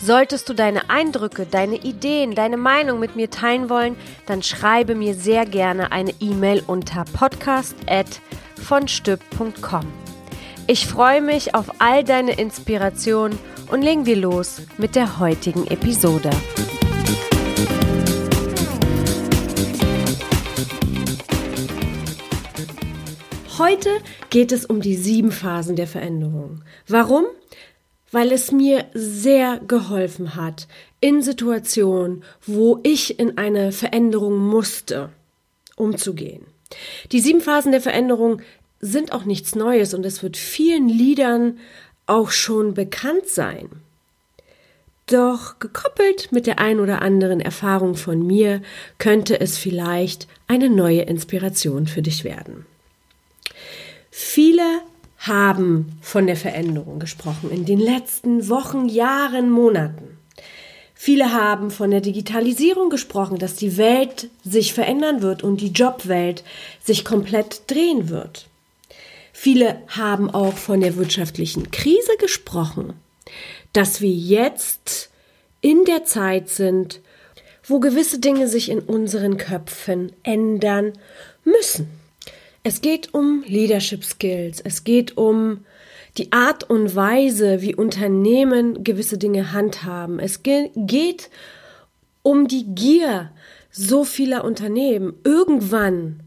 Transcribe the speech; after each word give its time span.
Solltest 0.00 0.48
du 0.48 0.54
deine 0.54 0.88
Eindrücke, 0.90 1.46
deine 1.46 1.76
Ideen, 1.76 2.34
deine 2.34 2.56
Meinung 2.56 2.98
mit 2.98 3.14
mir 3.16 3.30
teilen 3.30 3.70
wollen, 3.70 3.96
dann 4.26 4.42
schreibe 4.42 4.94
mir 4.94 5.14
sehr 5.14 5.46
gerne 5.46 5.92
eine 5.92 6.12
E-Mail 6.20 6.62
unter 6.66 7.04
podcast@vonstück.com. 7.04 9.86
Ich 10.66 10.86
freue 10.86 11.22
mich 11.22 11.54
auf 11.54 11.80
all 11.80 12.04
deine 12.04 12.38
Inspirationen 12.38 13.38
und 13.70 13.82
legen 13.82 14.06
wir 14.06 14.16
los 14.16 14.62
mit 14.76 14.96
der 14.96 15.18
heutigen 15.18 15.66
Episode. 15.66 16.30
Heute 23.58 23.90
geht 24.30 24.52
es 24.52 24.66
um 24.66 24.80
die 24.80 24.94
sieben 24.94 25.32
Phasen 25.32 25.74
der 25.74 25.88
Veränderung. 25.88 26.62
Warum? 26.86 27.24
Weil 28.10 28.32
es 28.32 28.52
mir 28.52 28.86
sehr 28.94 29.58
geholfen 29.58 30.34
hat 30.34 30.66
in 31.00 31.22
Situationen, 31.22 32.24
wo 32.46 32.80
ich 32.82 33.18
in 33.18 33.38
eine 33.38 33.72
Veränderung 33.72 34.38
musste, 34.38 35.10
umzugehen. 35.76 36.46
Die 37.12 37.20
sieben 37.20 37.40
Phasen 37.40 37.72
der 37.72 37.80
Veränderung 37.80 38.42
sind 38.80 39.12
auch 39.12 39.24
nichts 39.24 39.54
Neues 39.54 39.94
und 39.94 40.04
es 40.04 40.22
wird 40.22 40.36
vielen 40.36 40.88
Liedern 40.88 41.58
auch 42.06 42.30
schon 42.30 42.74
bekannt 42.74 43.26
sein. 43.26 43.68
Doch 45.06 45.58
gekoppelt 45.58 46.32
mit 46.32 46.46
der 46.46 46.58
ein 46.58 46.80
oder 46.80 47.00
anderen 47.00 47.40
Erfahrung 47.40 47.94
von 47.94 48.26
mir 48.26 48.60
könnte 48.98 49.40
es 49.40 49.56
vielleicht 49.56 50.28
eine 50.46 50.68
neue 50.68 51.02
Inspiration 51.02 51.86
für 51.86 52.02
dich 52.02 52.24
werden. 52.24 52.66
Viele 54.10 54.80
haben 55.18 55.98
von 56.00 56.26
der 56.26 56.36
Veränderung 56.36 56.98
gesprochen 56.98 57.50
in 57.50 57.64
den 57.64 57.80
letzten 57.80 58.48
Wochen, 58.48 58.88
Jahren, 58.88 59.50
Monaten. 59.50 60.18
Viele 60.94 61.32
haben 61.32 61.70
von 61.70 61.90
der 61.90 62.00
Digitalisierung 62.00 62.90
gesprochen, 62.90 63.38
dass 63.38 63.54
die 63.54 63.76
Welt 63.76 64.30
sich 64.44 64.72
verändern 64.72 65.22
wird 65.22 65.44
und 65.44 65.60
die 65.60 65.70
Jobwelt 65.70 66.42
sich 66.82 67.04
komplett 67.04 67.62
drehen 67.70 68.08
wird. 68.08 68.48
Viele 69.32 69.80
haben 69.86 70.30
auch 70.30 70.56
von 70.56 70.80
der 70.80 70.96
wirtschaftlichen 70.96 71.70
Krise 71.70 72.16
gesprochen, 72.18 72.94
dass 73.72 74.00
wir 74.00 74.10
jetzt 74.10 75.10
in 75.60 75.84
der 75.84 76.04
Zeit 76.04 76.48
sind, 76.48 77.00
wo 77.62 77.78
gewisse 77.78 78.18
Dinge 78.18 78.48
sich 78.48 78.70
in 78.70 78.80
unseren 78.80 79.36
Köpfen 79.36 80.12
ändern 80.24 80.94
müssen. 81.44 81.88
Es 82.62 82.80
geht 82.80 83.14
um 83.14 83.44
Leadership 83.46 84.04
Skills. 84.04 84.60
Es 84.60 84.84
geht 84.84 85.16
um 85.16 85.64
die 86.16 86.32
Art 86.32 86.68
und 86.68 86.94
Weise, 86.94 87.62
wie 87.62 87.74
Unternehmen 87.74 88.82
gewisse 88.82 89.18
Dinge 89.18 89.52
handhaben. 89.52 90.18
Es 90.18 90.42
geht 90.42 91.30
um 92.22 92.48
die 92.48 92.74
Gier 92.74 93.30
so 93.70 94.04
vieler 94.04 94.44
Unternehmen. 94.44 95.14
Irgendwann 95.24 96.20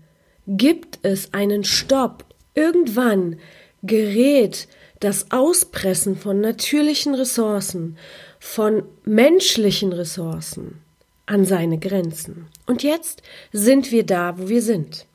gibt 0.47 0.99
es 1.03 1.33
einen 1.33 1.63
Stopp. 1.63 2.25
Irgendwann 2.53 3.37
gerät 3.83 4.67
das 4.99 5.31
Auspressen 5.31 6.15
von 6.15 6.41
natürlichen 6.41 7.15
Ressourcen, 7.15 7.97
von 8.39 8.83
menschlichen 9.03 9.93
Ressourcen 9.93 10.81
an 11.25 11.45
seine 11.45 11.79
Grenzen. 11.79 12.47
Und 12.67 12.83
jetzt 12.83 13.21
sind 13.51 13.91
wir 13.91 14.05
da, 14.05 14.37
wo 14.37 14.47
wir 14.47 14.61
sind. 14.61 15.05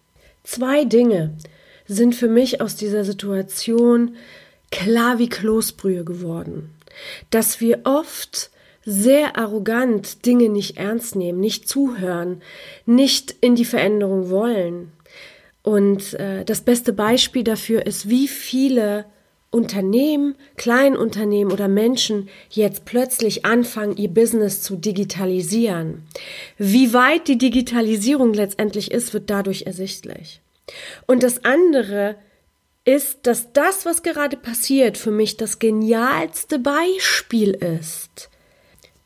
Zwei 0.46 0.84
Dinge 0.84 1.36
sind 1.88 2.14
für 2.14 2.28
mich 2.28 2.60
aus 2.60 2.76
dieser 2.76 3.04
Situation 3.04 4.14
klar 4.70 5.18
wie 5.18 5.28
Kloßbrühe 5.28 6.04
geworden. 6.04 6.70
Dass 7.30 7.60
wir 7.60 7.80
oft 7.82 8.50
sehr 8.84 9.36
arrogant 9.36 10.24
Dinge 10.24 10.48
nicht 10.48 10.76
ernst 10.76 11.16
nehmen, 11.16 11.40
nicht 11.40 11.68
zuhören, 11.68 12.42
nicht 12.86 13.34
in 13.40 13.56
die 13.56 13.64
Veränderung 13.64 14.30
wollen. 14.30 14.92
Und 15.64 16.14
äh, 16.14 16.44
das 16.44 16.60
beste 16.60 16.92
Beispiel 16.92 17.42
dafür 17.42 17.84
ist, 17.84 18.08
wie 18.08 18.28
viele 18.28 19.04
Unternehmen, 19.50 20.34
Kleinunternehmen 20.56 21.52
oder 21.52 21.68
Menschen 21.68 22.28
jetzt 22.50 22.84
plötzlich 22.84 23.44
anfangen, 23.44 23.96
ihr 23.96 24.08
Business 24.08 24.62
zu 24.62 24.76
digitalisieren. 24.76 26.02
Wie 26.58 26.92
weit 26.92 27.28
die 27.28 27.38
Digitalisierung 27.38 28.34
letztendlich 28.34 28.90
ist, 28.90 29.14
wird 29.14 29.30
dadurch 29.30 29.62
ersichtlich. 29.62 30.40
Und 31.06 31.22
das 31.22 31.44
andere 31.44 32.16
ist, 32.84 33.26
dass 33.26 33.52
das, 33.52 33.84
was 33.84 34.02
gerade 34.02 34.36
passiert, 34.36 34.96
für 34.96 35.10
mich 35.10 35.36
das 35.36 35.58
genialste 35.58 36.58
Beispiel 36.58 37.50
ist, 37.50 38.30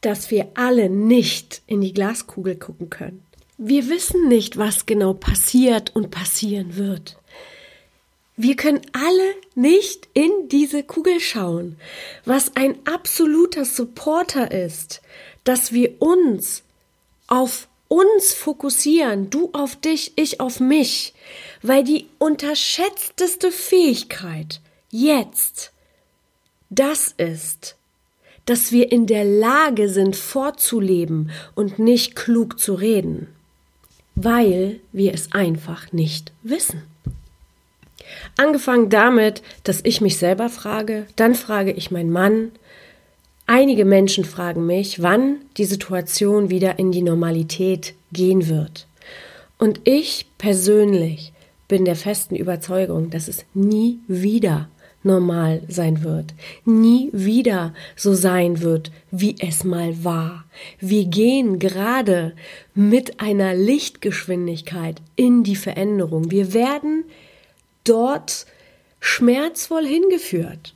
dass 0.00 0.30
wir 0.30 0.48
alle 0.54 0.90
nicht 0.90 1.62
in 1.66 1.80
die 1.80 1.92
Glaskugel 1.92 2.56
gucken 2.56 2.90
können. 2.90 3.22
Wir 3.56 3.88
wissen 3.88 4.28
nicht, 4.28 4.56
was 4.56 4.86
genau 4.86 5.12
passiert 5.12 5.94
und 5.94 6.10
passieren 6.10 6.76
wird. 6.76 7.19
Wir 8.42 8.56
können 8.56 8.80
alle 8.94 9.34
nicht 9.54 10.08
in 10.14 10.30
diese 10.48 10.82
Kugel 10.82 11.20
schauen, 11.20 11.76
was 12.24 12.56
ein 12.56 12.78
absoluter 12.86 13.66
Supporter 13.66 14.50
ist, 14.50 15.02
dass 15.44 15.72
wir 15.72 16.00
uns 16.00 16.62
auf 17.26 17.68
uns 17.88 18.32
fokussieren, 18.32 19.28
du 19.28 19.50
auf 19.52 19.76
dich, 19.76 20.14
ich 20.16 20.40
auf 20.40 20.58
mich, 20.58 21.12
weil 21.60 21.84
die 21.84 22.06
unterschätzteste 22.16 23.52
Fähigkeit 23.52 24.62
jetzt 24.90 25.72
das 26.70 27.08
ist, 27.18 27.76
dass 28.46 28.72
wir 28.72 28.90
in 28.90 29.06
der 29.06 29.26
Lage 29.26 29.90
sind, 29.90 30.16
vorzuleben 30.16 31.30
und 31.54 31.78
nicht 31.78 32.16
klug 32.16 32.58
zu 32.58 32.72
reden, 32.72 33.28
weil 34.14 34.80
wir 34.92 35.12
es 35.12 35.32
einfach 35.32 35.92
nicht 35.92 36.32
wissen. 36.42 36.89
Angefangen 38.36 38.88
damit, 38.88 39.42
dass 39.64 39.80
ich 39.84 40.00
mich 40.00 40.18
selber 40.18 40.48
frage, 40.48 41.06
dann 41.16 41.34
frage 41.34 41.72
ich 41.72 41.90
meinen 41.90 42.10
Mann. 42.10 42.52
Einige 43.46 43.84
Menschen 43.84 44.24
fragen 44.24 44.66
mich, 44.66 45.02
wann 45.02 45.36
die 45.56 45.64
Situation 45.64 46.50
wieder 46.50 46.78
in 46.78 46.92
die 46.92 47.02
Normalität 47.02 47.94
gehen 48.12 48.48
wird. 48.48 48.86
Und 49.58 49.80
ich 49.84 50.26
persönlich 50.38 51.32
bin 51.68 51.84
der 51.84 51.96
festen 51.96 52.36
Überzeugung, 52.36 53.10
dass 53.10 53.28
es 53.28 53.44
nie 53.54 54.00
wieder 54.08 54.68
normal 55.02 55.62
sein 55.68 56.02
wird, 56.02 56.34
nie 56.64 57.10
wieder 57.12 57.74
so 57.96 58.14
sein 58.14 58.60
wird, 58.60 58.90
wie 59.10 59.36
es 59.38 59.64
mal 59.64 60.04
war. 60.04 60.44
Wir 60.78 61.06
gehen 61.06 61.58
gerade 61.58 62.34
mit 62.74 63.20
einer 63.20 63.54
Lichtgeschwindigkeit 63.54 65.00
in 65.16 65.42
die 65.42 65.56
Veränderung. 65.56 66.30
Wir 66.30 66.52
werden 66.52 67.04
dort 67.90 68.46
schmerzvoll 69.00 69.84
hingeführt 69.84 70.74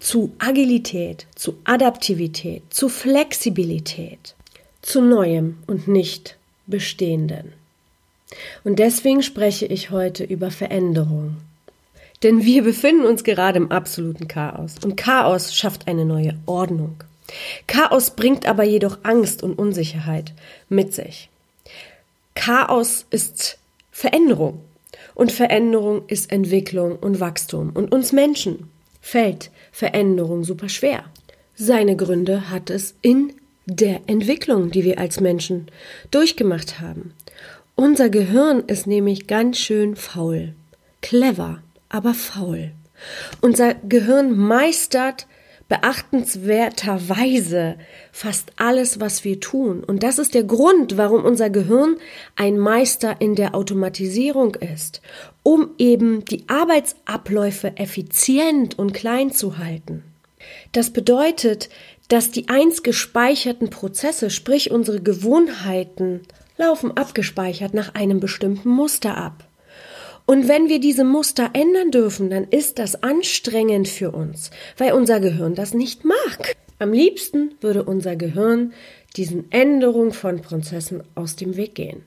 zu 0.00 0.32
Agilität, 0.38 1.26
zu 1.34 1.58
Adaptivität, 1.64 2.62
zu 2.70 2.88
Flexibilität, 2.88 4.34
zu 4.82 5.00
Neuem 5.00 5.58
und 5.66 5.88
nicht 5.88 6.36
Bestehenden. 6.66 7.52
Und 8.64 8.78
deswegen 8.78 9.22
spreche 9.22 9.66
ich 9.66 9.90
heute 9.90 10.24
über 10.24 10.50
Veränderung. 10.50 11.36
Denn 12.22 12.44
wir 12.44 12.62
befinden 12.62 13.06
uns 13.06 13.24
gerade 13.24 13.58
im 13.58 13.70
absoluten 13.70 14.28
Chaos 14.28 14.74
und 14.84 14.96
Chaos 14.96 15.54
schafft 15.54 15.86
eine 15.86 16.04
neue 16.04 16.36
Ordnung. 16.46 17.02
Chaos 17.66 18.10
bringt 18.10 18.46
aber 18.46 18.64
jedoch 18.64 18.98
Angst 19.04 19.42
und 19.42 19.58
Unsicherheit 19.58 20.32
mit 20.68 20.94
sich. 20.94 21.28
Chaos 22.34 23.06
ist 23.10 23.58
Veränderung 23.92 24.60
und 25.18 25.32
Veränderung 25.32 26.04
ist 26.06 26.30
Entwicklung 26.30 26.96
und 26.96 27.18
Wachstum. 27.18 27.72
Und 27.74 27.90
uns 27.90 28.12
Menschen 28.12 28.70
fällt 29.00 29.50
Veränderung 29.72 30.44
super 30.44 30.68
schwer. 30.68 31.06
Seine 31.56 31.96
Gründe 31.96 32.50
hat 32.50 32.70
es 32.70 32.94
in 33.02 33.32
der 33.66 34.02
Entwicklung, 34.06 34.70
die 34.70 34.84
wir 34.84 35.00
als 35.00 35.18
Menschen 35.18 35.66
durchgemacht 36.12 36.80
haben. 36.80 37.14
Unser 37.74 38.10
Gehirn 38.10 38.62
ist 38.68 38.86
nämlich 38.86 39.26
ganz 39.26 39.58
schön 39.58 39.96
faul. 39.96 40.54
Clever, 41.02 41.62
aber 41.88 42.14
faul. 42.14 42.70
Unser 43.40 43.74
Gehirn 43.74 44.38
meistert 44.38 45.26
beachtenswerterweise 45.68 47.76
fast 48.10 48.52
alles, 48.56 49.00
was 49.00 49.24
wir 49.24 49.40
tun. 49.40 49.84
Und 49.84 50.02
das 50.02 50.18
ist 50.18 50.34
der 50.34 50.44
Grund, 50.44 50.96
warum 50.96 51.24
unser 51.24 51.50
Gehirn 51.50 51.96
ein 52.36 52.58
Meister 52.58 53.20
in 53.20 53.34
der 53.34 53.54
Automatisierung 53.54 54.54
ist, 54.54 55.02
um 55.42 55.70
eben 55.78 56.24
die 56.24 56.44
Arbeitsabläufe 56.48 57.76
effizient 57.76 58.78
und 58.78 58.94
klein 58.94 59.30
zu 59.30 59.58
halten. 59.58 60.04
Das 60.72 60.90
bedeutet, 60.90 61.68
dass 62.08 62.30
die 62.30 62.48
einst 62.48 62.84
gespeicherten 62.84 63.68
Prozesse, 63.68 64.30
sprich 64.30 64.70
unsere 64.70 65.00
Gewohnheiten, 65.00 66.22
laufen 66.56 66.96
abgespeichert 66.96 67.74
nach 67.74 67.94
einem 67.94 68.20
bestimmten 68.20 68.70
Muster 68.70 69.16
ab. 69.16 69.47
Und 70.30 70.46
wenn 70.46 70.68
wir 70.68 70.78
diese 70.78 71.04
Muster 71.04 71.52
ändern 71.54 71.90
dürfen, 71.90 72.28
dann 72.28 72.44
ist 72.44 72.78
das 72.78 73.02
anstrengend 73.02 73.88
für 73.88 74.10
uns, 74.10 74.50
weil 74.76 74.92
unser 74.92 75.20
Gehirn 75.20 75.54
das 75.54 75.72
nicht 75.72 76.04
mag. 76.04 76.54
Am 76.78 76.92
liebsten 76.92 77.52
würde 77.62 77.82
unser 77.82 78.14
Gehirn 78.14 78.74
diesen 79.16 79.50
Änderungen 79.50 80.12
von 80.12 80.42
Prozessen 80.42 81.02
aus 81.14 81.36
dem 81.36 81.56
Weg 81.56 81.74
gehen. 81.76 82.02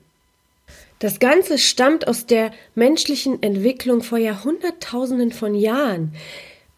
Das 1.00 1.18
Ganze 1.18 1.58
stammt 1.58 2.06
aus 2.06 2.24
der 2.24 2.52
menschlichen 2.76 3.42
Entwicklung 3.42 4.04
vor 4.04 4.18
Jahrhunderttausenden 4.18 5.32
von 5.32 5.56
Jahren. 5.56 6.14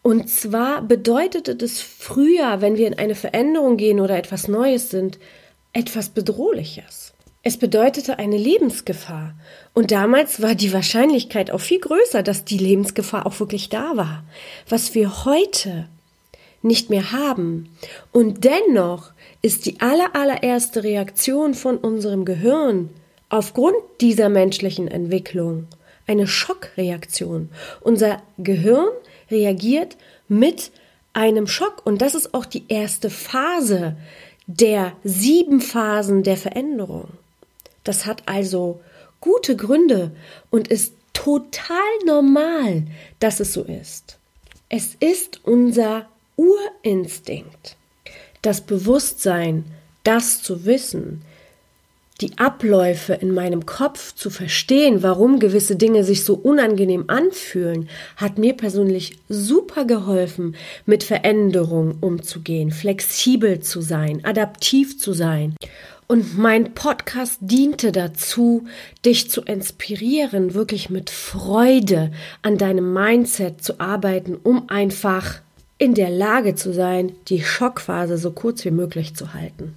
Und 0.01 0.31
zwar 0.31 0.81
bedeutete 0.81 1.55
das 1.55 1.79
früher, 1.79 2.61
wenn 2.61 2.75
wir 2.75 2.87
in 2.87 2.97
eine 2.97 3.13
Veränderung 3.13 3.77
gehen 3.77 3.99
oder 3.99 4.17
etwas 4.17 4.47
Neues 4.47 4.89
sind, 4.89 5.19
etwas 5.73 6.09
Bedrohliches. 6.09 7.04
Es 7.47 7.57
bedeutete 7.57 8.17
eine 8.17 8.39
Lebensgefahr. 8.39 9.35
Und 9.75 9.91
damals 9.91 10.41
war 10.41 10.55
die 10.55 10.73
Wahrscheinlichkeit 10.73 11.51
auch 11.51 11.61
viel 11.61 11.79
größer, 11.79 12.23
dass 12.23 12.43
die 12.43 12.57
Lebensgefahr 12.57 13.27
auch 13.27 13.39
wirklich 13.39 13.69
da 13.69 13.95
war. 13.95 14.23
Was 14.67 14.95
wir 14.95 15.25
heute 15.25 15.87
nicht 16.63 16.89
mehr 16.89 17.11
haben. 17.11 17.69
Und 18.11 18.45
dennoch 18.45 19.11
ist 19.43 19.67
die 19.67 19.79
aller, 19.79 20.15
allererste 20.15 20.83
Reaktion 20.83 21.53
von 21.53 21.77
unserem 21.77 22.25
Gehirn 22.25 22.89
aufgrund 23.29 23.77
dieser 24.01 24.29
menschlichen 24.29 24.87
Entwicklung 24.87 25.67
eine 26.07 26.25
Schockreaktion. 26.25 27.51
Unser 27.81 28.23
Gehirn 28.39 28.87
reagiert 29.29 29.97
mit 30.27 30.71
einem 31.13 31.45
Schock. 31.45 31.85
Und 31.85 32.01
das 32.01 32.15
ist 32.15 32.33
auch 32.33 32.45
die 32.45 32.63
erste 32.69 33.11
Phase 33.11 33.97
der 34.47 34.93
sieben 35.03 35.61
Phasen 35.61 36.23
der 36.23 36.37
Veränderung. 36.37 37.09
Das 37.85 38.05
hat 38.05 38.23
also 38.25 38.81
gute 39.21 39.55
Gründe 39.55 40.11
und 40.49 40.67
ist 40.67 40.93
total 41.13 41.77
normal, 42.05 42.83
dass 43.19 43.39
es 43.39 43.53
so 43.53 43.63
ist. 43.63 44.17
Es 44.67 44.95
ist 44.99 45.39
unser 45.43 46.07
Urinstinkt. 46.35 47.77
Das 48.41 48.61
Bewusstsein, 48.61 49.63
das 50.03 50.41
zu 50.41 50.65
wissen, 50.65 51.21
die 52.21 52.37
Abläufe 52.37 53.13
in 53.13 53.33
meinem 53.33 53.65
Kopf 53.65 54.15
zu 54.15 54.29
verstehen, 54.29 55.03
warum 55.03 55.39
gewisse 55.39 55.75
Dinge 55.75 56.05
sich 56.05 56.23
so 56.23 56.35
unangenehm 56.35 57.05
anfühlen, 57.07 57.89
hat 58.15 58.37
mir 58.37 58.53
persönlich 58.53 59.17
super 59.27 59.83
geholfen, 59.83 60.55
mit 60.85 61.03
Veränderungen 61.03 61.97
umzugehen, 61.99 62.71
flexibel 62.71 63.59
zu 63.59 63.81
sein, 63.81 64.23
adaptiv 64.23 64.97
zu 64.97 65.11
sein. 65.11 65.55
Und 66.07 66.37
mein 66.37 66.75
Podcast 66.75 67.37
diente 67.41 67.91
dazu, 67.91 68.65
dich 69.03 69.29
zu 69.31 69.41
inspirieren, 69.41 70.53
wirklich 70.53 70.89
mit 70.91 71.09
Freude 71.09 72.11
an 72.43 72.57
deinem 72.57 72.93
Mindset 72.93 73.63
zu 73.63 73.79
arbeiten, 73.79 74.35
um 74.35 74.69
einfach 74.69 75.41
in 75.77 75.95
der 75.95 76.11
Lage 76.11 76.55
zu 76.55 76.73
sein, 76.73 77.13
die 77.27 77.41
Schockphase 77.41 78.17
so 78.17 78.31
kurz 78.31 78.63
wie 78.65 78.71
möglich 78.71 79.15
zu 79.15 79.33
halten. 79.33 79.75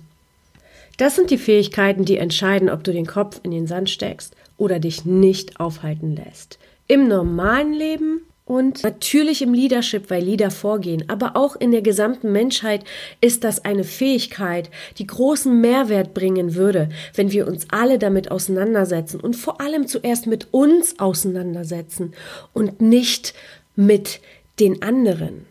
Das 0.99 1.17
sind 1.17 1.31
die 1.31 1.39
Fähigkeiten, 1.39 2.05
die 2.05 2.19
entscheiden, 2.19 2.69
ob 2.69 2.85
du 2.85 2.93
den 2.93 3.07
Kopf 3.07 3.41
in 3.43 3.51
den 3.51 3.67
Sand 3.67 3.89
steckst 3.89 4.35
oder 4.59 4.81
dich 4.81 5.05
nicht 5.05 5.61
aufhalten 5.61 6.15
lässt. 6.15 6.59
Im 6.89 7.09
normalen 7.09 7.73
Leben 7.73 8.23
und 8.49 8.83
natürlich 8.83 9.43
im 9.43 9.53
Leadership, 9.53 10.09
weil 10.09 10.25
Leader 10.25 10.51
vorgehen, 10.51 11.05
aber 11.09 11.37
auch 11.37 11.55
in 11.55 11.71
der 11.71 11.83
gesamten 11.83 12.33
Menschheit 12.33 12.83
ist 13.21 13.45
das 13.45 13.63
eine 13.63 13.85
Fähigkeit, 13.85 14.71
die 14.97 15.07
großen 15.07 15.61
Mehrwert 15.61 16.15
bringen 16.15 16.55
würde, 16.55 16.89
wenn 17.15 17.31
wir 17.31 17.47
uns 17.47 17.67
alle 17.71 17.99
damit 17.99 18.31
auseinandersetzen 18.31 19.21
und 19.21 19.37
vor 19.37 19.61
allem 19.61 19.87
zuerst 19.87 20.27
mit 20.27 20.49
uns 20.51 20.99
auseinandersetzen 20.99 22.15
und 22.55 22.81
nicht 22.81 23.35
mit 23.77 24.21
den 24.61 24.81
anderen. 24.81 25.45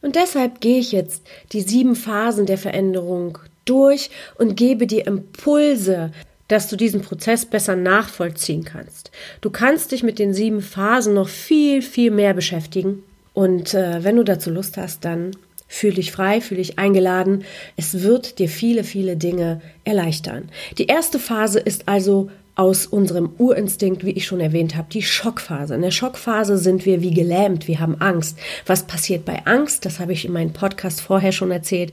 Und 0.00 0.14
deshalb 0.14 0.60
gehe 0.60 0.78
ich 0.78 0.92
jetzt 0.92 1.26
die 1.50 1.62
sieben 1.62 1.96
Phasen 1.96 2.46
der 2.46 2.58
Veränderung 2.58 3.38
durch 3.64 4.10
und 4.38 4.56
gebe 4.56 4.86
dir 4.86 5.08
Impulse, 5.08 6.12
dass 6.48 6.68
du 6.68 6.76
diesen 6.76 7.02
Prozess 7.02 7.44
besser 7.44 7.76
nachvollziehen 7.76 8.64
kannst. 8.64 9.10
Du 9.40 9.50
kannst 9.50 9.92
dich 9.92 10.02
mit 10.02 10.18
den 10.18 10.32
sieben 10.32 10.62
Phasen 10.62 11.14
noch 11.14 11.28
viel, 11.28 11.82
viel 11.82 12.10
mehr 12.10 12.34
beschäftigen. 12.34 13.02
Und 13.34 13.74
äh, 13.74 14.02
wenn 14.04 14.16
du 14.16 14.22
dazu 14.22 14.50
Lust 14.50 14.76
hast, 14.76 15.04
dann 15.04 15.32
fühl 15.68 15.94
dich 15.94 16.12
frei, 16.12 16.40
fühl 16.40 16.58
dich 16.58 16.78
eingeladen. 16.78 17.44
Es 17.76 18.02
wird 18.02 18.38
dir 18.38 18.48
viele, 18.48 18.84
viele 18.84 19.16
Dinge 19.16 19.60
erleichtern. 19.84 20.48
Die 20.78 20.86
erste 20.86 21.18
Phase 21.18 21.58
ist 21.58 21.88
also 21.88 22.30
aus 22.56 22.86
unserem 22.86 23.34
Urinstinkt, 23.36 24.04
wie 24.04 24.12
ich 24.12 24.24
schon 24.24 24.40
erwähnt 24.40 24.76
habe, 24.76 24.88
die 24.90 25.02
Schockphase. 25.02 25.74
In 25.74 25.82
der 25.82 25.90
Schockphase 25.90 26.56
sind 26.56 26.86
wir 26.86 27.02
wie 27.02 27.12
gelähmt, 27.12 27.68
wir 27.68 27.80
haben 27.80 28.00
Angst. 28.00 28.38
Was 28.64 28.86
passiert 28.86 29.26
bei 29.26 29.44
Angst? 29.44 29.84
Das 29.84 30.00
habe 30.00 30.14
ich 30.14 30.24
in 30.24 30.32
meinem 30.32 30.54
Podcast 30.54 31.02
vorher 31.02 31.32
schon 31.32 31.50
erzählt. 31.50 31.92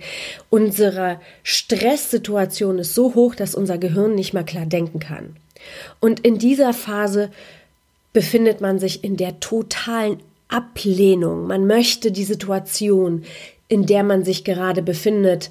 Unsere 0.50 1.19
Stresssituation 1.44 2.80
ist 2.80 2.95
so 2.95 3.13
hoch, 3.13 3.36
dass 3.36 3.56
unser 3.56 3.77
Gehirn 3.77 4.15
nicht 4.15 4.33
mehr 4.33 4.45
klar 4.45 4.65
denken 4.65 5.00
kann. 5.00 5.36
Und 6.00 6.21
in 6.21 6.39
dieser 6.39 6.74
Phase 6.74 7.30
befindet 8.13 8.62
man 8.62 8.80
sich 8.80 9.04
in 9.04 9.18
der 9.18 9.42
totalen 9.42 10.19
Ablehnung. 10.48 11.45
Man 11.45 11.68
möchte 11.68 12.12
die 12.12 12.24
Situation, 12.24 13.25
in 13.68 13.86
der 13.86 14.04
man 14.04 14.24
sich 14.24 14.45
gerade 14.45 14.81
befindet, 14.81 15.50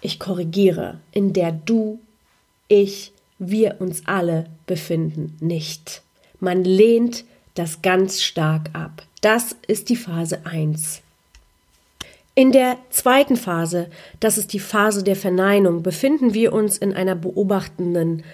ich 0.00 0.18
korrigiere, 0.18 0.98
in 1.12 1.32
der 1.32 1.52
du, 1.52 2.00
ich, 2.66 3.11
wir 3.50 3.76
uns 3.80 4.02
alle 4.06 4.46
befinden 4.66 5.36
nicht. 5.40 6.02
Man 6.40 6.64
lehnt 6.64 7.24
das 7.54 7.82
ganz 7.82 8.22
stark 8.22 8.70
ab. 8.72 9.02
Das 9.20 9.56
ist 9.66 9.88
die 9.88 9.96
Phase 9.96 10.40
1. 10.44 11.02
In 12.34 12.50
der 12.50 12.78
zweiten 12.90 13.36
Phase, 13.36 13.88
das 14.20 14.38
ist 14.38 14.52
die 14.54 14.58
Phase 14.58 15.02
der 15.02 15.16
Verneinung, 15.16 15.82
befinden 15.82 16.32
wir 16.32 16.52
uns 16.52 16.78
in 16.78 16.94
einer 16.94 17.14
beobachtenden 17.14 18.24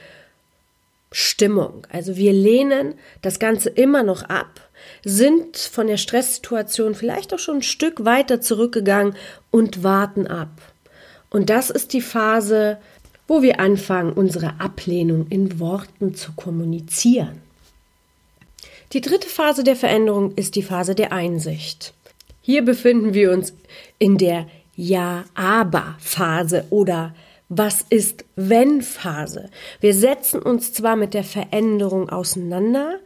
Stimmung. 1.11 1.87
Also 1.91 2.17
wir 2.17 2.33
lehnen 2.33 2.95
das 3.23 3.38
Ganze 3.41 3.71
immer 3.71 4.05
noch 4.05 4.23
ab, 4.23 4.61
sind 5.05 5.57
von 5.57 5.88
der 5.88 5.97
Stresssituation 5.97 6.95
vielleicht 6.95 7.35
auch 7.35 7.38
schon 7.38 7.57
ein 7.57 7.62
Stück 7.62 8.05
weiter 8.05 8.41
zurückgegangen 8.41 9.17
und 9.50 9.83
warten 9.83 10.27
ab. 10.27 10.50
Und 11.31 11.50
das 11.50 11.69
ist 11.71 11.93
die 11.93 12.00
Phase 12.00 12.79
wo 13.29 13.43
wir 13.43 13.61
anfangen, 13.61 14.13
unsere 14.13 14.59
Ablehnung 14.59 15.27
in 15.29 15.61
Worten 15.61 16.15
zu 16.15 16.33
kommunizieren. 16.33 17.41
Die 18.93 19.03
dritte 19.03 19.29
Phase 19.29 19.63
der 19.63 19.77
Veränderung 19.77 20.35
ist 20.35 20.57
die 20.57 20.63
Phase 20.63 20.95
der 20.95 21.13
Einsicht. 21.13 21.93
Hier 22.41 22.65
befinden 22.65 23.13
wir 23.13 23.31
uns 23.31 23.53
in 23.99 24.17
der 24.17 24.47
Ja-Aber-Phase 24.77 26.65
oder 26.71 27.15
was 27.51 27.85
ist 27.91 28.25
wenn 28.37 28.83
Phase. 28.83 29.51
Wir 29.81 29.95
setzen 29.95 30.41
uns 30.41 30.73
zwar 30.73 30.97
mit 30.97 31.13
der 31.15 31.25
Veränderung 31.25 32.09
auseinander 32.09 32.99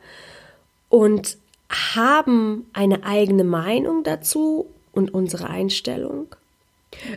und 0.88 1.36
haben 1.68 2.66
eine 2.72 3.04
eigene 3.04 3.44
Meinung 3.44 4.04
dazu 4.04 4.66
und 4.92 5.14
unsere 5.14 5.48
Einstellung, 5.48 6.34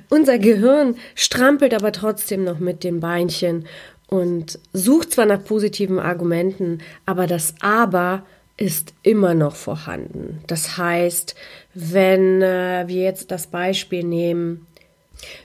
unser 0.10 0.40
Gehirn 0.40 0.96
strampelt 1.16 1.74
aber 1.74 1.92
trotzdem 1.92 2.44
noch 2.44 2.60
mit 2.60 2.84
den 2.84 3.00
Beinchen 3.00 3.66
und 4.08 4.60
sucht 4.74 5.14
zwar 5.14 5.26
nach 5.26 5.44
positiven 5.44 6.00
Argumenten, 6.00 6.80
aber 7.06 7.28
das 7.28 7.56
Aber 7.60 8.24
ist 8.58 8.94
immer 9.04 9.34
noch 9.34 9.56
vorhanden. 9.56 10.42
Das 10.48 10.78
heißt, 10.78 11.36
wenn 11.74 12.42
äh, 12.42 12.86
wir 12.88 13.04
jetzt 13.04 13.32
das 13.32 13.48
Beispiel 13.48 14.04
nehmen, 14.04 14.66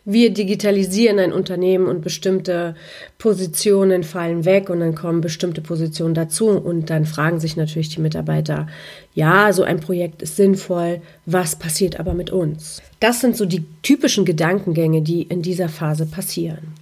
wir 0.05 0.31
digitalisieren 0.31 1.19
ein 1.19 1.33
Unternehmen 1.33 1.87
und 1.87 2.03
bestimmte 2.03 2.75
Positionen 3.19 4.03
fallen 4.03 4.45
weg 4.45 4.71
und 4.71 4.81
dann 4.81 4.95
kommen 4.95 5.21
bestimmte 5.21 5.61
Positionen 5.61 6.15
dazu 6.15 6.49
und 6.49 6.91
dann 6.91 7.07
fragen 7.07 7.41
sich 7.41 7.57
natürlich 7.57 7.89
die 7.89 8.01
Mitarbeiter, 8.01 8.67
ja, 9.15 9.53
so 9.53 9.63
ein 9.63 9.81
Projekt 9.81 10.23
ist 10.23 10.37
sinnvoll, 10.37 11.01
was 11.27 11.57
passiert 11.57 11.99
aber 11.99 12.15
mit 12.15 12.31
uns? 12.31 12.83
Das 13.01 13.21
sind 13.21 13.37
so 13.37 13.47
die 13.47 13.65
typischen 13.83 14.25
Gedankengänge, 14.25 15.03
die 15.03 15.23
in 15.23 15.43
dieser 15.43 15.69
Phase 15.69 16.07
passieren. 16.07 16.75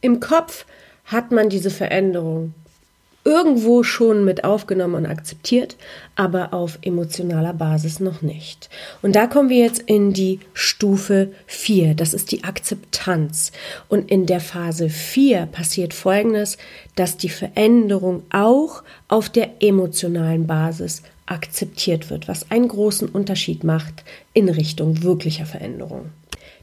Im 0.00 0.20
Kopf 0.20 0.66
hat 1.04 1.32
man 1.32 1.48
diese 1.48 1.70
Veränderung 1.70 2.54
irgendwo 3.26 3.82
schon 3.82 4.24
mit 4.24 4.44
aufgenommen 4.44 4.94
und 4.94 5.06
akzeptiert, 5.06 5.76
aber 6.14 6.54
auf 6.54 6.78
emotionaler 6.82 7.52
Basis 7.52 7.98
noch 7.98 8.22
nicht. 8.22 8.70
Und 9.02 9.16
da 9.16 9.26
kommen 9.26 9.48
wir 9.48 9.58
jetzt 9.58 9.82
in 9.82 10.12
die 10.12 10.38
Stufe 10.54 11.32
4. 11.46 11.94
Das 11.94 12.14
ist 12.14 12.30
die 12.30 12.44
Akzeptanz. 12.44 13.50
Und 13.88 14.12
in 14.12 14.26
der 14.26 14.38
Phase 14.38 14.88
4 14.88 15.46
passiert 15.46 15.92
Folgendes, 15.92 16.56
dass 16.94 17.16
die 17.16 17.28
Veränderung 17.28 18.22
auch 18.30 18.84
auf 19.08 19.28
der 19.28 19.60
emotionalen 19.60 20.46
Basis 20.46 21.02
akzeptiert 21.26 22.10
wird, 22.10 22.28
was 22.28 22.52
einen 22.52 22.68
großen 22.68 23.08
Unterschied 23.08 23.64
macht 23.64 24.04
in 24.34 24.48
Richtung 24.48 25.02
wirklicher 25.02 25.46
Veränderung. 25.46 26.10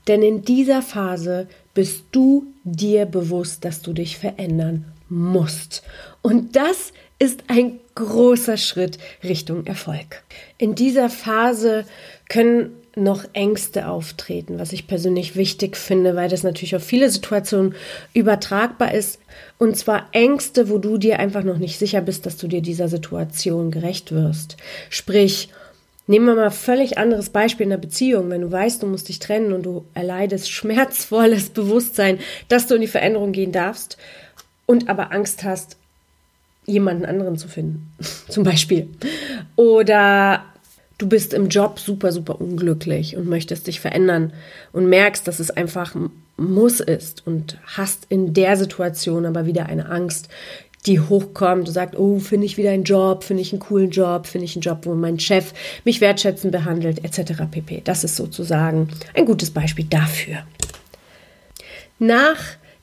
Denn 0.08 0.22
in 0.22 0.44
dieser 0.44 0.82
Phase 0.82 1.48
bist 1.74 2.06
du 2.12 2.48
dir 2.64 3.06
bewusst, 3.06 3.66
dass 3.66 3.82
du 3.82 3.92
dich 3.92 4.18
verändern 4.18 4.86
musst. 5.10 5.84
Und 6.24 6.56
das 6.56 6.94
ist 7.20 7.44
ein 7.48 7.80
großer 7.94 8.58
Schritt 8.58 8.98
Richtung 9.24 9.68
Erfolg. 9.68 10.24
In 10.58 10.74
dieser 10.74 11.10
Phase 11.10 11.86
können 12.28 12.72
noch 12.96 13.26
Ängste 13.34 13.88
auftreten, 13.88 14.60
was 14.60 14.72
ich 14.72 14.88
persönlich 14.88 15.36
wichtig 15.36 15.78
finde, 15.78 16.16
weil 16.16 16.30
das 16.30 16.44
natürlich 16.44 16.76
auf 16.76 16.84
viele 16.84 17.10
Situationen 17.10 17.76
übertragbar 18.14 18.94
ist. 18.94 19.20
Und 19.58 19.78
zwar 19.78 20.08
Ängste, 20.12 20.70
wo 20.70 20.78
du 20.78 20.98
dir 20.98 21.20
einfach 21.20 21.44
noch 21.44 21.58
nicht 21.58 21.78
sicher 21.78 22.02
bist, 22.02 22.26
dass 22.26 22.38
du 22.38 22.48
dir 22.48 22.62
dieser 22.62 22.88
Situation 22.88 23.70
gerecht 23.70 24.12
wirst. 24.12 24.58
Sprich, 24.90 25.50
Nehmen 26.06 26.26
wir 26.26 26.36
mal 26.36 26.52
völlig 26.52 26.98
anderes 26.98 27.30
Beispiel 27.30 27.64
in 27.64 27.70
der 27.70 27.78
Beziehung. 27.78 28.30
Wenn 28.30 28.42
du 28.42 28.52
weißt, 28.52 28.84
du 28.84 28.88
musst 28.88 29.08
dich 29.08 29.20
trennen 29.20 29.54
und 29.54 29.64
du 29.64 29.86
erleidest 29.94 30.52
schmerzvolles 30.52 31.52
Bewusstsein, 31.52 32.20
dass 32.50 32.68
du 32.68 32.76
in 32.76 32.82
die 32.82 32.88
Veränderung 32.88 33.32
gehen 33.32 33.54
darfst 33.54 33.96
und 34.66 34.90
aber 34.90 35.14
Angst 35.14 35.46
hast, 35.46 35.78
jemanden 36.66 37.06
anderen 37.06 37.38
zu 37.38 37.48
finden, 37.48 37.92
zum 38.30 38.44
Beispiel. 38.44 38.90
Oder 39.56 40.44
du 40.98 41.08
bist 41.08 41.34
im 41.34 41.50
Job 41.50 41.80
super, 41.80 42.12
super 42.12 42.40
unglücklich 42.40 43.18
und 43.18 43.28
möchtest 43.28 43.68
dich 43.68 43.80
verändern 43.80 44.34
und 44.72 44.88
merkst, 44.88 45.28
dass 45.28 45.40
es 45.40 45.52
einfach 45.52 45.96
muss 46.38 46.80
ist 46.80 47.26
und 47.28 47.58
hast 47.66 48.06
in 48.10 48.34
der 48.34 48.58
Situation 48.58 49.26
aber 49.26 49.46
wieder 49.46 49.68
eine 49.68 49.90
Angst, 49.90 50.30
die 50.86 51.00
hochkommt 51.00 51.68
und 51.68 51.74
sagt, 51.74 51.98
oh, 51.98 52.20
finde 52.20 52.46
ich 52.46 52.58
wieder 52.58 52.72
einen 52.72 52.84
Job, 52.84 53.24
finde 53.24 53.42
ich 53.42 53.54
einen 53.54 53.62
coolen 53.62 53.90
Job, 53.90 54.28
finde 54.28 54.46
ich 54.46 54.56
einen 54.56 54.62
Job, 54.62 54.80
wo 54.84 54.96
mein 54.96 55.20
Chef 55.20 55.54
mich 55.86 56.02
wertschätzend 56.02 56.52
behandelt, 56.52 57.04
etc. 57.06 57.44
pp. 57.50 57.82
Das 57.84 58.04
ist 58.04 58.16
sozusagen 58.16 58.90
ein 59.14 59.26
gutes 59.26 59.52
Beispiel 59.52 59.86
dafür. 59.86 60.40
Nach 62.00 62.38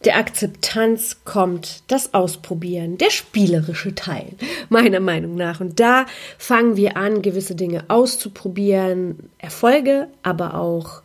der 0.04 0.16
Akzeptanz 0.16 1.18
kommt 1.24 1.82
das 1.88 2.14
Ausprobieren, 2.14 2.96
der 2.96 3.10
spielerische 3.10 3.94
Teil, 3.94 4.32
meiner 4.70 5.00
Meinung 5.00 5.34
nach. 5.34 5.60
Und 5.60 5.78
da 5.78 6.06
fangen 6.38 6.76
wir 6.76 6.96
an, 6.96 7.22
gewisse 7.22 7.54
Dinge 7.54 7.84
auszuprobieren, 7.88 9.30
Erfolge, 9.38 10.08
aber 10.22 10.54
auch 10.54 11.02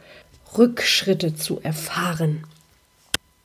Rückschritte 0.58 1.36
zu 1.36 1.60
erfahren. 1.62 2.46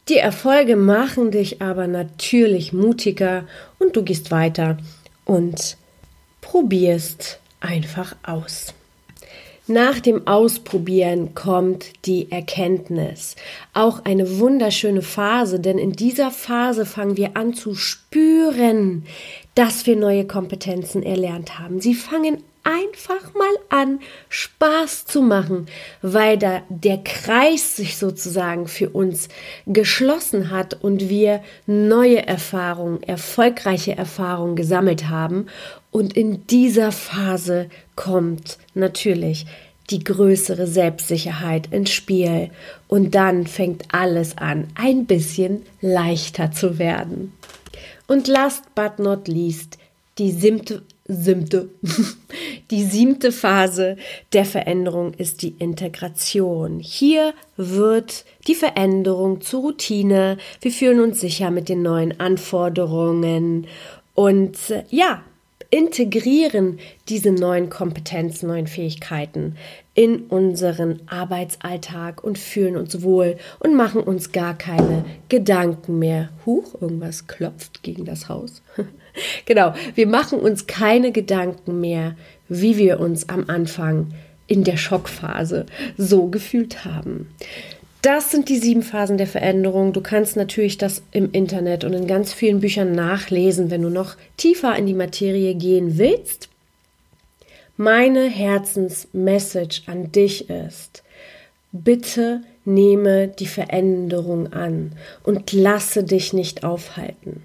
Die 0.08 0.18
Erfolge 0.18 0.76
machen 0.76 1.30
dich 1.30 1.60
aber 1.62 1.86
natürlich 1.86 2.72
mutiger 2.72 3.44
und 3.78 3.96
du 3.96 4.02
gehst 4.02 4.30
weiter 4.30 4.78
und 5.24 5.76
probierst 6.40 7.38
einfach 7.60 8.16
aus. 8.22 8.74
Nach 9.70 10.00
dem 10.00 10.26
Ausprobieren 10.26 11.36
kommt 11.36 12.04
die 12.04 12.32
Erkenntnis. 12.32 13.36
Auch 13.72 14.04
eine 14.04 14.40
wunderschöne 14.40 15.00
Phase, 15.00 15.60
denn 15.60 15.78
in 15.78 15.92
dieser 15.92 16.32
Phase 16.32 16.84
fangen 16.84 17.16
wir 17.16 17.36
an 17.36 17.54
zu 17.54 17.76
spüren, 17.76 19.04
dass 19.54 19.86
wir 19.86 19.94
neue 19.94 20.26
Kompetenzen 20.26 21.04
erlernt 21.04 21.60
haben. 21.60 21.80
Sie 21.80 21.94
fangen 21.94 22.42
einfach 22.62 23.34
mal 23.34 23.54
an, 23.68 24.00
Spaß 24.28 25.06
zu 25.06 25.22
machen, 25.22 25.66
weil 26.02 26.38
da 26.38 26.62
der 26.68 26.98
Kreis 26.98 27.76
sich 27.76 27.96
sozusagen 27.96 28.68
für 28.68 28.90
uns 28.90 29.28
geschlossen 29.66 30.50
hat 30.50 30.82
und 30.82 31.08
wir 31.08 31.42
neue 31.66 32.26
Erfahrungen, 32.26 33.02
erfolgreiche 33.02 33.96
Erfahrungen 33.96 34.56
gesammelt 34.56 35.08
haben. 35.08 35.46
Und 35.90 36.16
in 36.16 36.46
dieser 36.46 36.92
Phase 36.92 37.68
kommt 37.96 38.58
natürlich 38.74 39.46
die 39.90 40.04
größere 40.04 40.66
Selbstsicherheit 40.66 41.72
ins 41.72 41.90
Spiel 41.90 42.50
und 42.86 43.14
dann 43.14 43.46
fängt 43.46 43.92
alles 43.92 44.38
an, 44.38 44.68
ein 44.74 45.06
bisschen 45.06 45.62
leichter 45.80 46.52
zu 46.52 46.78
werden. 46.78 47.32
Und 48.06 48.28
last 48.28 48.74
but 48.74 48.98
not 48.98 49.28
least, 49.28 49.78
die 50.18 50.30
siebte, 50.30 50.82
siebte, 51.10 51.68
die 52.70 52.84
siebte 52.84 53.32
Phase 53.32 53.96
der 54.32 54.44
Veränderung 54.44 55.14
ist 55.14 55.42
die 55.42 55.54
Integration. 55.58 56.78
Hier 56.80 57.34
wird 57.56 58.24
die 58.46 58.54
Veränderung 58.54 59.40
zur 59.40 59.60
Routine. 59.60 60.38
Wir 60.60 60.70
fühlen 60.70 61.00
uns 61.00 61.20
sicher 61.20 61.50
mit 61.50 61.68
den 61.68 61.82
neuen 61.82 62.18
Anforderungen 62.20 63.66
und 64.14 64.56
ja, 64.90 65.22
integrieren 65.70 66.80
diese 67.08 67.30
neuen 67.30 67.70
Kompetenzen, 67.70 68.48
neuen 68.48 68.66
Fähigkeiten 68.66 69.56
in 69.94 70.22
unseren 70.22 71.00
Arbeitsalltag 71.06 72.24
und 72.24 72.38
fühlen 72.38 72.76
uns 72.76 73.02
wohl 73.02 73.36
und 73.60 73.76
machen 73.76 74.02
uns 74.02 74.32
gar 74.32 74.56
keine 74.56 75.04
Gedanken 75.28 75.98
mehr. 75.98 76.30
Huch, 76.44 76.80
irgendwas 76.80 77.26
klopft 77.28 77.82
gegen 77.82 78.04
das 78.04 78.28
Haus. 78.28 78.62
genau, 79.46 79.74
wir 79.94 80.06
machen 80.06 80.38
uns 80.38 80.66
keine 80.66 81.12
Gedanken 81.12 81.80
mehr, 81.80 82.16
wie 82.48 82.76
wir 82.76 83.00
uns 83.00 83.28
am 83.28 83.44
Anfang 83.48 84.12
in 84.46 84.64
der 84.64 84.76
Schockphase 84.76 85.66
so 85.96 86.26
gefühlt 86.26 86.84
haben. 86.84 87.28
Das 88.02 88.30
sind 88.30 88.48
die 88.48 88.56
sieben 88.56 88.82
Phasen 88.82 89.18
der 89.18 89.26
Veränderung. 89.26 89.92
Du 89.92 90.00
kannst 90.00 90.34
natürlich 90.34 90.78
das 90.78 91.02
im 91.12 91.30
Internet 91.32 91.84
und 91.84 91.92
in 91.92 92.06
ganz 92.06 92.32
vielen 92.32 92.60
Büchern 92.60 92.92
nachlesen, 92.92 93.70
wenn 93.70 93.82
du 93.82 93.90
noch 93.90 94.16
tiefer 94.38 94.74
in 94.76 94.86
die 94.86 94.94
Materie 94.94 95.54
gehen 95.54 95.98
willst. 95.98 96.48
Meine 97.76 98.28
Herzensmessage 98.28 99.82
an 99.86 100.12
dich 100.12 100.48
ist, 100.48 101.02
bitte 101.72 102.42
nehme 102.64 103.28
die 103.28 103.46
Veränderung 103.46 104.52
an 104.52 104.92
und 105.22 105.52
lasse 105.52 106.04
dich 106.04 106.32
nicht 106.32 106.64
aufhalten. 106.64 107.42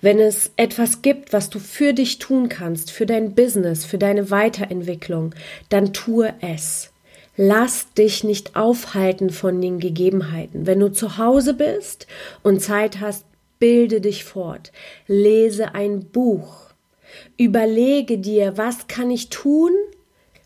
Wenn 0.00 0.18
es 0.18 0.50
etwas 0.56 1.02
gibt, 1.02 1.32
was 1.32 1.50
du 1.50 1.58
für 1.58 1.92
dich 1.92 2.18
tun 2.18 2.48
kannst, 2.48 2.90
für 2.90 3.06
dein 3.06 3.34
Business, 3.34 3.84
für 3.84 3.98
deine 3.98 4.30
Weiterentwicklung, 4.30 5.34
dann 5.68 5.92
tue 5.92 6.32
es. 6.40 6.90
Lass 7.36 7.92
dich 7.94 8.24
nicht 8.24 8.56
aufhalten 8.56 9.30
von 9.30 9.60
den 9.60 9.78
Gegebenheiten. 9.78 10.66
Wenn 10.66 10.80
du 10.80 10.92
zu 10.92 11.16
Hause 11.16 11.54
bist 11.54 12.06
und 12.42 12.60
Zeit 12.60 13.00
hast, 13.00 13.24
bilde 13.58 14.00
dich 14.00 14.24
fort. 14.24 14.72
Lese 15.06 15.74
ein 15.74 16.04
Buch. 16.04 16.70
Überlege 17.36 18.18
dir, 18.18 18.56
was 18.56 18.88
kann 18.88 19.10
ich 19.10 19.30
tun, 19.30 19.70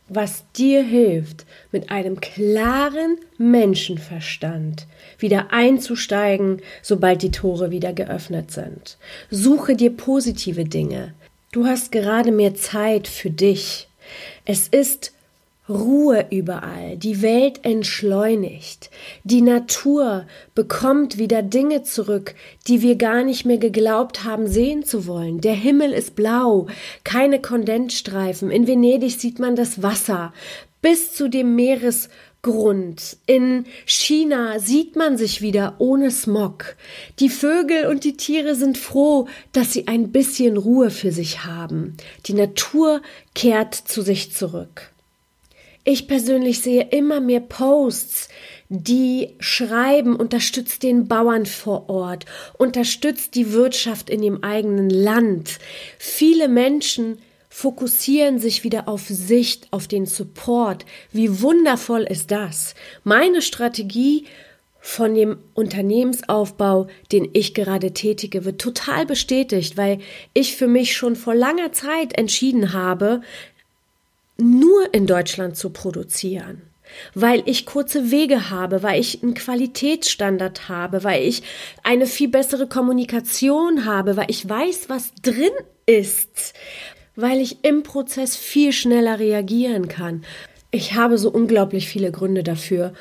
was 0.08 0.44
dir 0.52 0.82
hilft, 0.82 1.46
mit 1.72 1.90
einem 1.90 2.20
klaren 2.20 3.16
Menschenverstand 3.38 4.86
wieder 5.18 5.52
einzusteigen, 5.52 6.60
sobald 6.82 7.22
die 7.22 7.30
Tore 7.30 7.70
wieder 7.70 7.92
geöffnet 7.92 8.50
sind. 8.50 8.98
Suche 9.30 9.76
dir 9.76 9.90
positive 9.90 10.64
Dinge. 10.64 11.14
Du 11.52 11.66
hast 11.66 11.90
gerade 11.92 12.32
mehr 12.32 12.54
Zeit 12.54 13.08
für 13.08 13.30
dich. 13.30 13.88
Es 14.44 14.68
ist 14.68 15.13
Ruhe 15.66 16.26
überall, 16.30 16.98
die 16.98 17.22
Welt 17.22 17.60
entschleunigt, 17.64 18.90
die 19.22 19.40
Natur 19.40 20.26
bekommt 20.54 21.16
wieder 21.16 21.42
Dinge 21.42 21.82
zurück, 21.82 22.34
die 22.68 22.82
wir 22.82 22.96
gar 22.96 23.24
nicht 23.24 23.46
mehr 23.46 23.56
geglaubt 23.56 24.24
haben 24.24 24.46
sehen 24.46 24.84
zu 24.84 25.06
wollen. 25.06 25.40
Der 25.40 25.54
Himmel 25.54 25.92
ist 25.92 26.16
blau, 26.16 26.66
keine 27.02 27.40
Kondensstreifen, 27.40 28.50
in 28.50 28.66
Venedig 28.66 29.18
sieht 29.18 29.38
man 29.38 29.56
das 29.56 29.82
Wasser 29.82 30.34
bis 30.82 31.14
zu 31.14 31.30
dem 31.30 31.54
Meeresgrund. 31.54 33.16
In 33.24 33.64
China 33.86 34.58
sieht 34.58 34.96
man 34.96 35.16
sich 35.16 35.40
wieder 35.40 35.76
ohne 35.78 36.10
Smog. 36.10 36.76
Die 37.20 37.30
Vögel 37.30 37.86
und 37.86 38.04
die 38.04 38.18
Tiere 38.18 38.54
sind 38.54 38.76
froh, 38.76 39.28
dass 39.52 39.72
sie 39.72 39.88
ein 39.88 40.12
bisschen 40.12 40.58
Ruhe 40.58 40.90
für 40.90 41.10
sich 41.10 41.46
haben. 41.46 41.96
Die 42.26 42.34
Natur 42.34 43.00
kehrt 43.34 43.74
zu 43.74 44.02
sich 44.02 44.30
zurück. 44.30 44.93
Ich 45.84 46.08
persönlich 46.08 46.62
sehe 46.62 46.88
immer 46.90 47.20
mehr 47.20 47.40
Posts, 47.40 48.30
die 48.70 49.36
schreiben, 49.38 50.16
unterstützt 50.16 50.82
den 50.82 51.08
Bauern 51.08 51.44
vor 51.44 51.90
Ort, 51.90 52.24
unterstützt 52.56 53.34
die 53.34 53.52
Wirtschaft 53.52 54.08
in 54.08 54.22
dem 54.22 54.42
eigenen 54.42 54.88
Land. 54.88 55.58
Viele 55.98 56.48
Menschen 56.48 57.18
fokussieren 57.50 58.38
sich 58.38 58.64
wieder 58.64 58.88
auf 58.88 59.06
Sicht, 59.08 59.68
auf 59.70 59.86
den 59.86 60.06
Support. 60.06 60.86
Wie 61.12 61.42
wundervoll 61.42 62.02
ist 62.02 62.30
das? 62.30 62.74
Meine 63.04 63.42
Strategie 63.42 64.24
von 64.80 65.14
dem 65.14 65.38
Unternehmensaufbau, 65.54 66.88
den 67.12 67.28
ich 67.32 67.54
gerade 67.54 67.92
tätige, 67.92 68.44
wird 68.44 68.60
total 68.60 69.06
bestätigt, 69.06 69.76
weil 69.76 69.98
ich 70.32 70.56
für 70.56 70.66
mich 70.66 70.96
schon 70.96 71.14
vor 71.14 71.34
langer 71.34 71.72
Zeit 71.72 72.18
entschieden 72.18 72.72
habe, 72.72 73.20
nur 74.36 74.92
in 74.92 75.06
Deutschland 75.06 75.56
zu 75.56 75.70
produzieren 75.70 76.62
weil 77.14 77.42
ich 77.46 77.66
kurze 77.66 78.10
Wege 78.10 78.50
habe, 78.50 78.82
weil 78.82 79.00
ich 79.00 79.22
einen 79.22 79.34
Qualitätsstandard 79.34 80.68
habe, 80.68 81.04
weil 81.04 81.22
ich 81.22 81.42
eine 81.82 82.06
viel 82.06 82.28
bessere 82.28 82.66
Kommunikation 82.66 83.84
habe, 83.84 84.16
weil 84.16 84.30
ich 84.30 84.48
weiß, 84.48 84.88
was 84.88 85.12
drin 85.22 85.52
ist, 85.86 86.54
weil 87.16 87.40
ich 87.40 87.64
im 87.64 87.82
Prozess 87.82 88.36
viel 88.36 88.72
schneller 88.72 89.18
reagieren 89.18 89.88
kann. 89.88 90.24
Ich 90.70 90.94
habe 90.94 91.18
so 91.18 91.30
unglaublich 91.30 91.88
viele 91.88 92.10
Gründe 92.10 92.42
dafür 92.42 92.92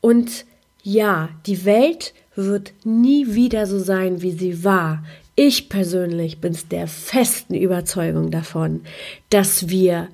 und 0.00 0.44
ja, 0.82 1.28
die 1.46 1.64
Welt 1.64 2.12
wird 2.34 2.72
nie 2.84 3.34
wieder 3.34 3.66
so 3.66 3.78
sein, 3.78 4.20
wie 4.20 4.32
sie 4.32 4.64
war. 4.64 5.04
Ich 5.34 5.68
persönlich 5.68 6.40
bin 6.40 6.56
der 6.70 6.88
festen 6.88 7.54
Überzeugung 7.54 8.30
davon, 8.30 8.82
dass 9.30 9.68
wir 9.68 10.08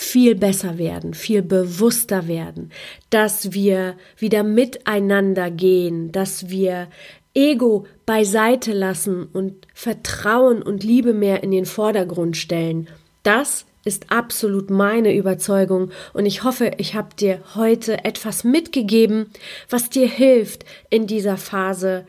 viel 0.00 0.36
besser 0.36 0.78
werden, 0.78 1.12
viel 1.12 1.42
bewusster 1.42 2.28
werden, 2.28 2.70
dass 3.10 3.52
wir 3.52 3.96
wieder 4.16 4.44
miteinander 4.44 5.50
gehen, 5.50 6.12
dass 6.12 6.48
wir 6.48 6.86
Ego 7.34 7.84
beiseite 8.06 8.72
lassen 8.72 9.24
und 9.24 9.66
Vertrauen 9.74 10.62
und 10.62 10.84
Liebe 10.84 11.14
mehr 11.14 11.42
in 11.42 11.50
den 11.50 11.66
Vordergrund 11.66 12.36
stellen. 12.36 12.88
Das 13.24 13.66
ist 13.84 14.12
absolut 14.12 14.70
meine 14.70 15.12
Überzeugung 15.16 15.90
und 16.12 16.26
ich 16.26 16.44
hoffe, 16.44 16.70
ich 16.78 16.94
habe 16.94 17.16
dir 17.16 17.40
heute 17.56 18.04
etwas 18.04 18.44
mitgegeben, 18.44 19.26
was 19.68 19.90
dir 19.90 20.06
hilft, 20.06 20.64
in 20.90 21.08
dieser 21.08 21.36
Phase 21.36 22.06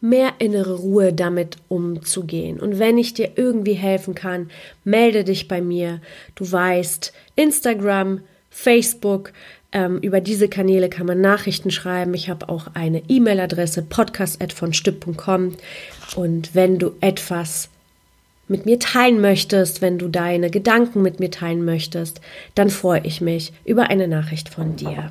mehr 0.00 0.34
innere 0.38 0.76
Ruhe 0.76 1.12
damit 1.12 1.56
umzugehen. 1.68 2.60
Und 2.60 2.78
wenn 2.78 2.98
ich 2.98 3.14
dir 3.14 3.32
irgendwie 3.36 3.74
helfen 3.74 4.14
kann, 4.14 4.50
melde 4.84 5.24
dich 5.24 5.48
bei 5.48 5.60
mir. 5.60 6.00
Du 6.34 6.50
weißt, 6.50 7.12
Instagram, 7.36 8.20
Facebook, 8.50 9.32
ähm, 9.72 9.98
über 9.98 10.20
diese 10.20 10.48
Kanäle 10.48 10.88
kann 10.88 11.06
man 11.06 11.20
Nachrichten 11.20 11.70
schreiben. 11.70 12.14
Ich 12.14 12.30
habe 12.30 12.48
auch 12.48 12.68
eine 12.74 13.02
E-Mail-Adresse 13.08 13.82
podcast@vonstipp.com 13.82 15.54
und 16.16 16.54
wenn 16.54 16.78
du 16.78 16.92
etwas 17.00 17.68
mit 18.48 18.64
mir 18.64 18.78
teilen 18.78 19.20
möchtest, 19.20 19.82
wenn 19.82 19.98
du 19.98 20.08
deine 20.08 20.50
Gedanken 20.50 21.02
mit 21.02 21.20
mir 21.20 21.30
teilen 21.30 21.64
möchtest, 21.66 22.22
dann 22.54 22.70
freue 22.70 23.04
ich 23.04 23.20
mich 23.20 23.52
über 23.66 23.90
eine 23.90 24.08
Nachricht 24.08 24.48
von 24.48 24.74
dir. 24.76 25.10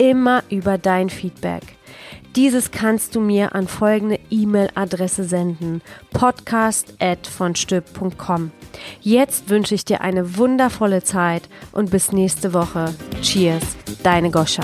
immer 0.00 0.42
über 0.48 0.78
dein 0.78 1.10
Feedback. 1.10 1.62
Dieses 2.34 2.70
kannst 2.70 3.16
du 3.16 3.20
mir 3.20 3.54
an 3.54 3.68
folgende 3.68 4.18
E-Mail-Adresse 4.30 5.24
senden: 5.24 5.82
podcast@vonstüb.com. 6.12 8.52
Jetzt 9.00 9.50
wünsche 9.50 9.74
ich 9.74 9.84
dir 9.84 10.00
eine 10.00 10.38
wundervolle 10.38 11.02
Zeit 11.02 11.50
und 11.72 11.90
bis 11.90 12.12
nächste 12.12 12.54
Woche. 12.54 12.94
Cheers, 13.20 13.76
deine 14.02 14.30
Goscha. 14.30 14.62